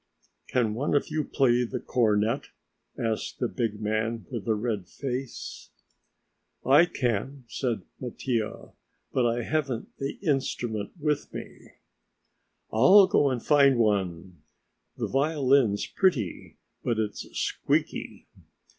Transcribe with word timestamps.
"Can 0.47 0.73
one 0.73 0.95
of 0.95 1.09
you 1.09 1.23
play 1.23 1.63
the 1.63 1.79
cornet?" 1.79 2.45
asked 2.97 3.37
the 3.37 3.47
big 3.47 3.79
man 3.79 4.25
with 4.31 4.45
the 4.45 4.55
red 4.55 4.87
face. 4.87 5.69
"I 6.65 6.87
can," 6.87 7.43
said 7.47 7.83
Mattia, 7.99 8.71
"but 9.13 9.27
I 9.27 9.43
haven't 9.43 9.95
the 9.99 10.13
instrument 10.23 10.93
with 10.99 11.31
me." 11.31 11.73
"I'll 12.73 13.05
go 13.05 13.29
and 13.29 13.45
find 13.45 13.77
one; 13.77 14.41
the 14.97 15.05
violin's 15.05 15.85
pretty, 15.85 16.57
but 16.83 16.97
it's 16.97 17.21
squeaky." 17.37 18.25